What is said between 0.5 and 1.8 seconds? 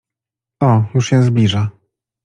O, już się zbliża!